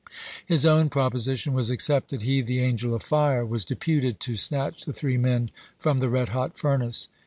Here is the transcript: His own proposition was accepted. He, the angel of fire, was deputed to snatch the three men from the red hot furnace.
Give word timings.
His 0.43 0.65
own 0.65 0.89
proposition 0.89 1.53
was 1.53 1.69
accepted. 1.69 2.23
He, 2.23 2.41
the 2.41 2.57
angel 2.59 2.95
of 2.95 3.03
fire, 3.03 3.45
was 3.45 3.63
deputed 3.63 4.19
to 4.21 4.35
snatch 4.35 4.83
the 4.85 4.93
three 4.93 5.15
men 5.17 5.49
from 5.77 5.99
the 5.99 6.09
red 6.09 6.29
hot 6.29 6.57
furnace. 6.57 7.07